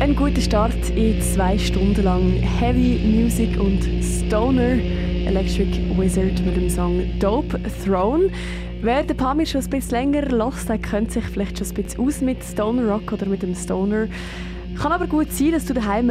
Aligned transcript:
Ein 0.00 0.16
guter 0.16 0.40
Start 0.40 0.88
in 0.96 1.20
zwei 1.20 1.58
Stunden 1.58 2.02
lang 2.02 2.32
Heavy 2.32 2.98
Music 3.04 3.60
und 3.60 3.82
Stoner. 4.02 4.78
Electric 5.26 5.76
Wizard 5.94 6.40
mit 6.46 6.56
dem 6.56 6.70
Song 6.70 7.02
Dope 7.18 7.60
Throne. 7.84 8.30
Wer 8.80 9.02
den 9.02 9.14
Pamir 9.14 9.44
schon 9.44 9.60
ein 9.60 9.68
bisschen 9.68 9.90
länger 9.90 10.22
lässt, 10.22 10.70
der 10.70 10.78
kennt 10.78 11.12
sich 11.12 11.24
vielleicht 11.24 11.58
schon 11.58 11.66
ein 11.68 11.74
bisschen 11.74 12.00
aus 12.00 12.22
mit 12.22 12.42
Stoner 12.42 12.90
Rock 12.90 13.12
oder 13.12 13.26
mit 13.26 13.42
dem 13.42 13.54
Stoner. 13.54 14.08
Kann 14.80 14.92
aber 14.92 15.06
gut 15.06 15.30
sein, 15.32 15.52
dass 15.52 15.66
du 15.66 15.74
daheim 15.74 16.10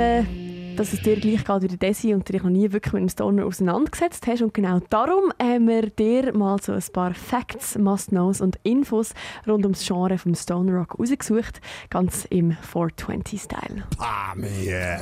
dass 0.79 0.93
es 0.93 1.01
dir 1.01 1.19
gleich 1.19 1.43
geht 1.43 1.61
wie 1.61 1.67
der 1.67 1.77
Desi 1.77 2.13
und 2.13 2.29
dich 2.29 2.41
noch 2.41 2.49
nie 2.49 2.71
wirklich 2.71 2.93
mit 2.93 3.01
dem 3.01 3.09
Stoner 3.09 3.45
auseinandergesetzt 3.45 4.25
hast. 4.27 4.41
Und 4.41 4.53
genau 4.53 4.79
darum 4.89 5.33
haben 5.41 5.67
wir 5.67 5.89
dir 5.89 6.33
mal 6.33 6.57
so 6.61 6.71
ein 6.71 6.83
paar 6.93 7.13
Facts, 7.13 7.77
Must-Knows 7.77 8.39
und 8.39 8.57
Infos 8.63 9.13
rund 9.45 9.65
ums 9.65 9.85
Genre 9.85 10.17
vom 10.17 10.35
Stoner 10.35 10.77
Rock 10.77 10.97
rausgesucht, 10.97 11.59
ganz 11.89 12.25
im 12.29 12.55
420-Style. 12.73 13.83
Pamir! 13.97 15.01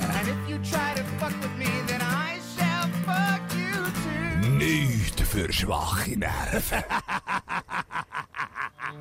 Nicht 4.57 5.21
für 5.21 5.54
schwache 5.54 6.18
Nerven. 6.18 6.84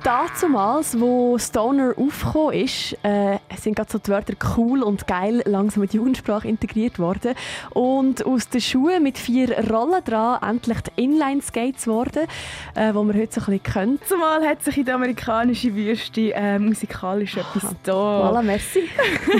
Dazumals, 0.03 0.99
wo 0.99 1.39
Stoner 1.39 1.95
aufgekommen 1.97 2.53
ist, 2.53 2.95
äh, 3.03 3.39
sind 3.57 3.75
gerade 3.75 3.91
so 3.91 3.97
die 3.97 4.09
Wörter 4.09 4.33
cool 4.57 4.83
und 4.83 5.07
geil 5.07 5.41
langsam 5.45 5.81
mit 5.81 5.93
die 5.93 5.97
Jugendsprache 5.97 6.47
integriert 6.47 6.99
worden. 6.99 7.35
Und 7.71 8.25
aus 8.25 8.49
den 8.49 8.61
Schuhen 8.61 9.03
mit 9.03 9.17
vier 9.17 9.69
Rollen 9.69 10.03
dran 10.03 10.41
endlich 10.41 10.77
die 10.81 11.03
Inline-Skates 11.03 11.85
geworden, 11.85 12.27
äh, 12.75 12.93
wo 12.93 13.03
wir 13.03 13.13
heute 13.13 13.39
so 13.39 13.51
ein 13.51 13.57
bisschen 13.57 13.63
können. 13.63 13.99
Zumal 14.05 14.45
hat 14.47 14.63
sich 14.63 14.77
in 14.77 14.85
der 14.85 14.95
amerikanischen 14.95 15.75
Wüste 15.75 16.33
äh, 16.33 16.59
musikalisch 16.59 17.37
etwas 17.37 17.75
da. 17.83 17.93
Voilà, 17.93 18.41
merci. 18.41 18.83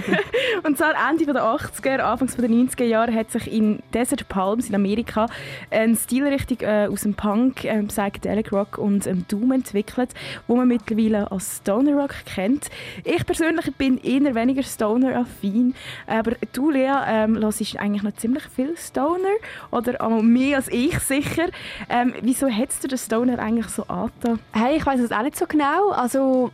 und 0.64 0.78
zwar 0.78 0.94
Ende 1.10 1.26
der 1.26 1.44
80er, 1.44 2.00
Anfang 2.00 2.28
der 2.38 2.50
90er 2.50 2.84
Jahre 2.84 3.14
hat 3.14 3.31
sich 3.31 3.52
in 3.52 3.80
Desert 3.94 4.28
Palms 4.28 4.70
in 4.70 4.76
Amerika 4.76 5.28
eine 5.72 5.96
Stilrichtung 5.96 6.59
äh, 6.62 6.88
aus 6.92 7.02
dem 7.02 7.14
Punk, 7.14 7.64
äh, 7.66 7.81
Psychedelic 7.84 8.52
Rock 8.52 8.78
und 8.78 9.08
ähm, 9.08 9.26
Doom 9.28 9.52
entwickelt 9.52 10.14
wo 10.48 10.56
man 10.56 10.68
mittlerweile 10.68 11.31
als 11.31 11.58
Stoner 11.58 11.94
Rock 11.94 12.14
kennt. 12.26 12.70
Ich 13.04 13.26
persönlich 13.26 13.74
bin 13.76 13.98
eher 14.08 14.36
weniger 14.36 14.63
Stoner-affin, 14.63 15.75
aber 16.05 16.33
du, 16.53 16.69
Lea, 16.69 16.94
ähm, 17.08 17.38
hörst 17.41 17.61
eigentlich 17.80 18.03
noch 18.03 18.13
ziemlich 18.13 18.44
viel 18.44 18.75
Stoner 18.77 19.36
oder 19.72 20.02
auch 20.02 20.22
mehr 20.22 20.58
als 20.58 20.67
ich 20.69 20.97
sicher. 21.00 21.47
Ähm, 21.89 22.13
wieso 22.22 22.47
hättest 22.47 22.83
du 22.83 22.88
den 22.88 22.97
Stoner 22.97 23.39
eigentlich 23.39 23.67
so 23.67 23.83
angetan? 23.83 24.39
Hey, 24.53 24.78
ich 24.78 24.85
weiß 24.85 25.00
es 25.00 25.11
auch 25.11 25.22
nicht 25.22 25.38
so 25.38 25.45
genau. 25.45 25.89
Also, 25.91 26.52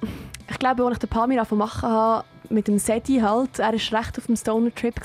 ich 0.50 0.60
glaube, 0.60 0.84
als 0.84 0.94
ich 0.94 1.00
den 1.00 1.10
Pamir 1.10 1.46
machen 1.52 1.90
habe, 1.90 2.26
mit 2.50 2.68
dem 2.68 2.80
Seti 2.80 3.20
halt. 3.20 3.60
Er 3.60 3.74
war 3.74 4.00
recht 4.00 4.18
auf 4.18 4.26
dem 4.26 4.36
Stoner-Trip 4.36 4.96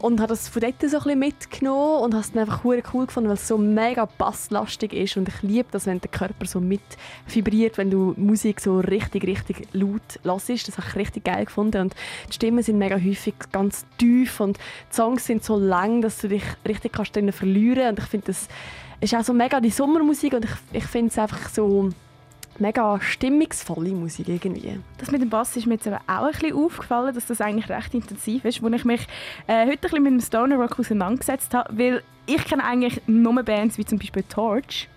und 0.00 0.20
hat 0.20 0.30
das 0.30 0.48
von 0.48 0.62
dort 0.62 0.74
so 0.80 0.86
ein 0.86 1.02
bisschen 1.02 1.18
mitgenommen 1.18 2.04
und 2.04 2.14
hat 2.14 2.24
es 2.24 2.36
einfach 2.36 2.64
cool 2.64 2.80
gefunden, 2.80 3.28
weil 3.28 3.34
es 3.34 3.48
so 3.48 3.58
mega 3.58 4.06
basslastig 4.06 4.92
ist 4.92 5.16
und 5.16 5.28
ich 5.28 5.42
liebe 5.42 5.68
das, 5.70 5.86
wenn 5.86 6.00
der 6.00 6.10
Körper 6.10 6.46
so 6.46 6.60
mit 6.60 6.80
vibriert, 7.26 7.78
wenn 7.78 7.90
du 7.90 8.14
Musik 8.16 8.60
so 8.60 8.80
richtig, 8.80 9.24
richtig 9.24 9.68
laut 9.72 10.00
hörst. 10.22 10.68
Das 10.68 10.78
habe 10.78 10.86
ich 10.88 10.96
richtig 10.96 11.24
geil 11.24 11.44
gefunden 11.44 11.82
und 11.82 11.94
die 12.28 12.34
Stimmen 12.34 12.62
sind 12.62 12.78
mega 12.78 12.96
häufig 12.96 13.34
ganz 13.52 13.84
tief 13.98 14.40
und 14.40 14.58
die 14.58 14.94
Songs 14.94 15.26
sind 15.26 15.44
so 15.44 15.56
lang, 15.56 16.02
dass 16.02 16.18
du 16.18 16.28
dich 16.28 16.44
richtig 16.66 16.92
kannst 16.92 17.18
verlieren 17.32 17.90
und 17.90 17.98
ich 17.98 18.06
finde 18.06 18.26
das 18.28 18.48
ist 19.00 19.14
auch 19.14 19.24
so 19.24 19.32
mega 19.32 19.60
die 19.60 19.70
Sommermusik 19.70 20.34
und 20.34 20.44
ich, 20.44 20.50
ich 20.72 20.84
finde 20.84 21.08
es 21.08 21.18
einfach 21.18 21.48
so 21.48 21.90
mega 22.60 23.00
stimmungsvolle 23.00 23.90
Musik 23.90 24.28
irgendwie. 24.28 24.78
Das 24.98 25.10
mit 25.10 25.22
dem 25.22 25.30
Bass 25.30 25.56
ist 25.56 25.66
mir 25.66 25.74
jetzt 25.74 25.86
aber 25.86 26.00
auch 26.06 26.26
ein 26.26 26.32
bisschen 26.32 26.56
aufgefallen, 26.56 27.14
dass 27.14 27.26
das 27.26 27.40
eigentlich 27.40 27.68
recht 27.68 27.94
intensiv 27.94 28.44
ist, 28.44 28.62
wo 28.62 28.68
ich 28.68 28.84
mich 28.84 29.06
äh, 29.46 29.66
heute 29.66 29.72
ein 29.72 29.78
bisschen 29.80 30.02
mit 30.02 30.12
dem 30.12 30.20
Stoner 30.20 30.56
Rock 30.56 30.78
auseinandergesetzt 30.78 31.54
habe, 31.54 31.76
weil 31.76 32.02
ich 32.26 32.44
kenne 32.44 32.64
eigentlich 32.64 33.00
nur 33.06 33.42
Bands 33.42 33.78
wie 33.78 33.84
zum 33.84 33.98
Beispiel 33.98 34.22
Torch. 34.22 34.88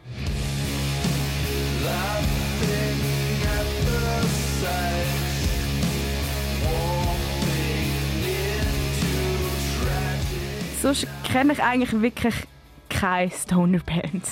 Sonst 10.81 11.07
kenne 11.23 11.53
ich 11.53 11.63
eigentlich 11.63 12.02
wirklich 12.02 12.35
keine 12.90 13.31
Stoner-Band. 13.31 14.23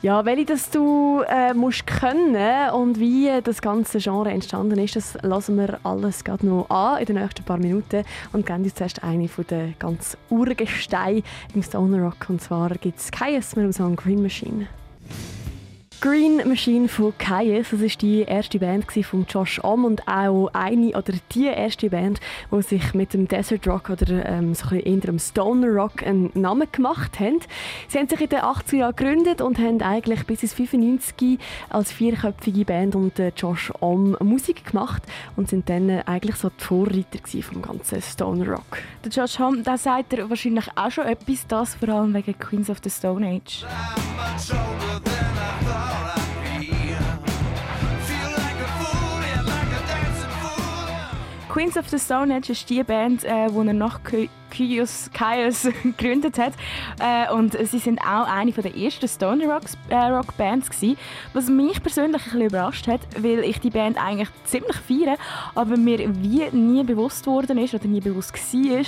Ja, 0.00 0.24
welche 0.24 0.44
das 0.44 0.70
du 0.70 1.22
äh, 1.26 1.52
musst 1.54 1.84
können 1.88 2.70
und 2.70 3.00
wie 3.00 3.28
das 3.42 3.60
ganze 3.60 3.98
Genre 3.98 4.30
entstanden 4.30 4.78
ist, 4.78 4.94
das 4.94 5.18
lassen 5.22 5.56
wir 5.56 5.80
alles 5.82 6.22
gerade 6.22 6.46
noch 6.46 6.70
an 6.70 7.00
in 7.00 7.06
den 7.06 7.16
nächsten 7.16 7.42
paar 7.42 7.58
Minuten 7.58 8.04
und 8.32 8.46
geben 8.46 8.62
uns 8.62 8.76
zuerst 8.76 9.02
eine 9.02 9.26
von 9.26 9.44
den 9.48 9.74
ganz 9.80 10.16
Urgesteinen 10.30 11.24
im 11.52 11.64
Stoner 11.64 12.00
Rock 12.00 12.26
und 12.28 12.40
zwar 12.40 12.68
gibt 12.76 13.00
es 13.00 13.10
keines 13.10 13.56
mehr 13.56 13.64
im 13.64 13.72
Song 13.72 13.96
Green 13.96 14.22
Machine. 14.22 14.68
Green 16.00 16.36
Machine 16.48 16.86
von 16.86 17.12
Kayes, 17.18 17.70
das 17.72 17.80
ist 17.80 18.02
die 18.02 18.22
erste 18.22 18.60
Band 18.60 18.84
von 19.04 19.26
Josh 19.28 19.58
Om 19.64 19.84
und 19.84 20.06
auch 20.06 20.48
eine 20.52 20.90
oder 20.90 21.14
die 21.32 21.46
erste 21.46 21.90
Band, 21.90 22.20
die 22.52 22.62
sich 22.62 22.94
mit 22.94 23.14
dem 23.14 23.26
Desert 23.26 23.66
Rock 23.66 23.90
oder 23.90 24.24
ähm, 24.24 24.54
so 24.54 24.68
ein 24.68 25.00
dem 25.00 25.18
Stoner 25.18 25.66
Rock 25.66 26.06
einen 26.06 26.30
Namen 26.34 26.68
gemacht 26.70 27.18
haben. 27.18 27.40
Sie 27.88 27.98
haben 27.98 28.08
sich 28.08 28.20
in 28.20 28.28
den 28.28 28.38
80er 28.38 28.76
Jahren 28.76 28.94
gegründet 28.94 29.40
und 29.40 29.58
haben 29.58 29.82
eigentlich 29.82 30.24
bis 30.24 30.44
ins 30.44 30.54
95 30.54 31.40
als 31.68 31.90
vierköpfige 31.90 32.64
Band 32.64 32.94
und 32.94 33.18
äh, 33.18 33.32
Josh 33.36 33.72
Om 33.80 34.16
Musik 34.20 34.66
gemacht 34.66 35.02
und 35.34 35.48
sind 35.48 35.68
dann 35.68 35.90
eigentlich 36.06 36.36
so 36.36 36.48
die 36.50 36.62
Vorreiter 36.62 37.42
vom 37.42 37.60
ganzen 37.60 38.00
Stoner 38.02 38.46
Rock. 38.46 38.78
Der 39.04 39.10
Josh 39.10 39.40
Om, 39.40 39.64
da 39.64 39.76
sagt 39.76 40.12
er 40.12 40.30
wahrscheinlich 40.30 40.66
auch 40.76 40.92
schon 40.92 41.06
etwas, 41.06 41.44
das 41.48 41.74
vor 41.74 41.88
allem 41.88 42.14
wegen 42.14 42.38
Queens 42.38 42.70
of 42.70 42.78
the 42.84 42.90
Stone 42.90 43.26
Age. 43.26 43.66
Queens 51.48 51.78
of 51.78 51.88
the 51.88 51.98
Stone 51.98 52.34
Age 52.34 52.50
ist 52.50 52.68
die 52.68 52.82
Band, 52.82 53.24
äh, 53.24 53.48
die 53.48 53.66
er 53.68 53.72
nach 53.72 54.00
Kyos 54.50 55.10
Kaios 55.12 55.62
gegründet 55.82 56.38
hat. 56.38 56.52
Äh, 57.00 57.32
und 57.32 57.56
sie 57.66 57.78
sind 57.78 58.00
auch 58.00 58.26
eine 58.26 58.52
der 58.52 58.76
ersten 58.76 59.08
Stoner 59.08 59.46
Rock, 59.46 59.62
äh, 59.88 59.94
Rock 59.94 60.36
Bands 60.36 60.70
gewesen, 60.70 60.96
was 61.32 61.48
mich 61.48 61.82
persönlich 61.82 62.22
ein 62.22 62.24
bisschen 62.24 62.42
überrascht 62.42 62.86
hat, 62.88 63.00
weil 63.18 63.40
ich 63.40 63.60
die 63.60 63.70
Band 63.70 64.02
eigentlich 64.02 64.28
ziemlich 64.44 64.76
feiere, 64.76 65.16
aber 65.54 65.76
mir 65.76 65.98
wie 66.22 66.44
nie 66.52 66.82
bewusst 66.84 67.26
worden 67.26 67.58
ist 67.58 67.74
oder 67.74 67.86
nie 67.86 68.00
bewusst 68.00 68.34
war, 68.34 68.82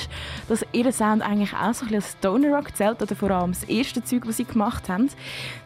dass 0.49 0.65
ihr 0.73 0.93
Sound 0.93 1.23
eigentlich 1.23 1.53
auch 1.55 1.75
so 1.75 1.85
ein 1.85 1.93
bisschen 1.93 2.19
Stoner 2.19 2.57
Rock 2.57 2.77
zählt 2.77 3.03
oder 3.03 3.15
vor 3.15 3.31
allem 3.31 3.53
das 3.53 3.65
erste 3.65 4.03
Zeug, 4.03 4.27
was 4.27 4.37
sie 4.39 4.45
gemacht 4.45 4.89
haben. 4.89 5.09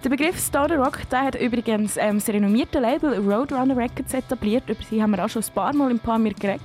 Der 0.03 0.11
Begriff 0.11 0.39
Stoner 0.39 0.77
Rock, 0.77 1.09
der 1.11 1.23
hat 1.23 1.41
übrigens 1.41 1.97
ähm, 1.97 2.19
das 2.19 2.29
renommierte 2.29 2.79
Label 2.79 3.19
Roadrunner 3.19 3.77
Records 3.77 4.15
etabliert. 4.15 4.69
Über 4.69 4.83
sie 4.83 5.03
haben 5.03 5.13
wir 5.13 5.25
auch 5.25 5.29
schon 5.29 5.43
ein 5.43 5.55
paar 5.55 5.75
Mal 5.75 5.91
im 5.91 5.99
paar 5.99 6.19
Mir 6.19 6.35
geredet. 6.35 6.63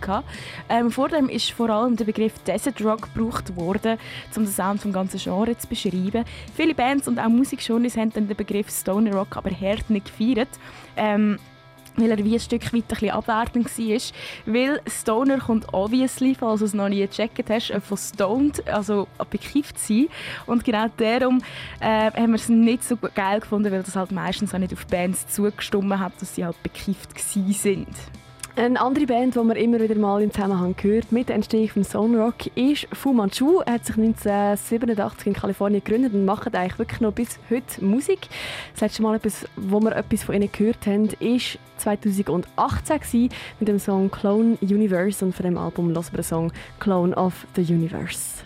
Ähm, 0.69 0.91
vor 0.91 1.09
dem 1.09 1.29
ist 1.29 1.51
vor 1.51 1.69
allem 1.69 1.95
der 1.95 2.05
Begriff 2.05 2.33
Desert 2.45 2.83
Rock 2.83 3.13
worden, 3.55 3.97
um 4.35 4.43
den 4.43 4.51
Sound 4.51 4.83
des 4.83 4.93
ganzen 4.93 5.19
Genre 5.19 5.57
zu 5.57 5.67
beschreiben. 5.67 6.25
Viele 6.55 6.73
Bands 6.73 7.07
und 7.07 7.19
auch 7.19 7.29
Musikjournalisten 7.29 8.01
haben 8.01 8.13
den 8.13 8.27
Begriff 8.27 8.69
Stoner 8.69 9.13
Rock 9.13 9.37
aber 9.37 9.51
hart 9.51 9.89
nicht 9.89 10.05
gefeiert. 10.05 10.49
Ähm, 10.95 11.39
weil 11.99 12.11
er 12.11 12.23
wie 12.23 12.33
ein 12.33 12.39
Stück 12.39 12.73
weit 12.73 12.83
ein 12.83 12.87
bisschen 12.87 13.11
abwertend 13.11 13.65
war. 13.65 14.53
Weil 14.53 14.81
Stoner 14.87 15.39
kommt 15.39 15.73
obviously, 15.73 16.35
falls 16.35 16.59
du 16.59 16.65
es 16.65 16.73
noch 16.73 16.89
nie 16.89 17.05
gecheckt 17.05 17.49
hast, 17.49 17.73
von 17.83 17.97
stoned, 17.97 18.67
also 18.67 19.07
bekifft 19.29 19.77
sein. 19.79 20.07
Und 20.45 20.63
genau 20.63 20.87
darum 20.97 21.41
äh, 21.79 22.11
haben 22.11 22.31
wir 22.31 22.35
es 22.35 22.49
nicht 22.49 22.83
so 22.83 22.97
geil 22.97 23.39
gefunden, 23.41 23.71
weil 23.71 23.83
das 23.83 23.95
halt 23.95 24.11
meistens 24.11 24.53
auch 24.53 24.59
nicht 24.59 24.73
auf 24.73 24.87
Bands 24.87 25.27
zugestimmt 25.27 25.99
hat, 25.99 26.13
dass 26.21 26.35
sie 26.35 26.45
halt 26.45 26.61
bekifft 26.63 27.17
sind. 27.19 27.87
Eine 28.59 28.81
andere 28.81 29.05
Band, 29.05 29.35
die 29.35 29.39
man 29.39 29.55
immer 29.55 29.79
wieder 29.79 29.95
mal 29.95 30.21
im 30.21 30.33
Zusammenhang 30.33 30.75
hört 30.81 31.13
mit 31.13 31.29
der 31.29 31.35
Entstehung 31.35 31.69
von 31.69 31.83
Soundrock, 31.85 32.57
ist 32.57 32.89
Fu 32.91 33.13
Manchu. 33.13 33.61
Er 33.65 33.75
hat 33.75 33.85
sich 33.85 33.95
1987 33.95 35.27
in 35.27 35.33
Kalifornien 35.33 35.81
gegründet 35.81 36.13
und 36.13 36.25
macht 36.25 36.53
eigentlich 36.53 36.77
wirklich 36.77 36.99
noch 36.99 37.13
bis 37.13 37.39
heute 37.49 37.85
Musik. 37.85 38.27
Das 38.73 38.81
letzte 38.81 39.01
Mal, 39.01 39.15
etwas, 39.15 39.45
wo 39.55 39.79
wir 39.79 39.95
etwas 39.95 40.23
von 40.23 40.35
ihnen 40.35 40.51
gehört 40.51 40.85
haben, 40.87 41.09
war 41.09 41.39
2018 41.77 43.29
mit 43.61 43.69
dem 43.69 43.79
Song 43.79 44.11
Clone 44.11 44.57
Universe 44.59 45.23
und 45.23 45.33
von 45.33 45.45
dem 45.45 45.57
Album 45.57 45.93
hören 45.93 46.03
wir 46.11 46.17
den 46.17 46.23
Song 46.23 46.51
Clone 46.81 47.15
of 47.15 47.47
the 47.55 47.61
Universe. 47.61 48.43